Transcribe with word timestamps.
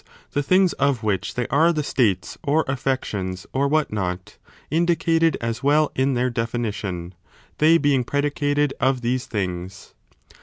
the 0.31 0.41
things 0.41 0.73
of 0.79 1.03
which 1.03 1.35
they 1.35 1.47
are 1.49 1.71
the 1.71 1.83
states 1.83 2.35
or 2.41 2.65
affections 2.67 3.45
or 3.53 3.67
what 3.67 3.93
not, 3.93 4.39
indicated 4.71 5.37
as 5.39 5.61
well 5.61 5.91
in 5.93 6.15
their 6.15 6.31
definition, 6.31 7.13
they 7.59 7.77
being 7.77 8.03
predicated 8.03 8.73
of 8.81 9.01
these 9.01 9.27
things. 9.27 9.93